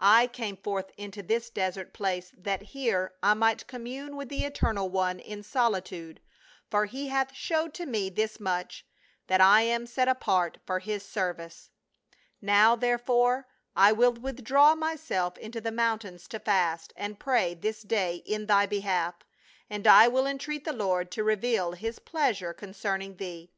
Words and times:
I 0.00 0.26
came 0.26 0.56
forth 0.56 0.90
into 0.96 1.22
this 1.22 1.50
desert 1.50 1.92
place 1.92 2.32
that 2.36 2.62
here 2.74 3.12
I 3.22 3.34
might 3.34 3.68
commune 3.68 4.16
with 4.16 4.28
the 4.28 4.44
Eternal 4.44 4.88
One 4.88 5.20
in 5.20 5.44
solitude, 5.44 6.20
for 6.68 6.86
he 6.86 7.06
hath 7.10 7.32
showed 7.32 7.74
to 7.74 7.86
me 7.86 8.10
this 8.10 8.40
much, 8.40 8.84
that 9.28 9.40
I 9.40 9.62
am 9.62 9.86
set 9.86 10.08
apart 10.08 10.58
for 10.66 10.80
his 10.80 11.04
service. 11.04 11.70
Now, 12.42 12.74
therefore, 12.74 13.46
I 13.76 13.92
will 13.92 14.14
withdraw 14.14 14.74
myself 14.74 15.38
into 15.38 15.60
the 15.60 15.70
mountains 15.70 16.26
to 16.30 16.40
fast 16.40 16.92
and 16.96 17.20
pray 17.20 17.54
this 17.54 17.82
day 17.82 18.16
in 18.26 18.46
thy 18.46 18.66
behalf, 18.66 19.14
and 19.70 19.86
I 19.86 20.08
will 20.08 20.26
entreat 20.26 20.64
the 20.64 20.72
Lord 20.72 21.12
to 21.12 21.22
reveal 21.22 21.70
his 21.70 22.00
pleasure 22.00 22.52
con 22.52 22.70
cerning 22.70 23.16
thee. 23.18 23.52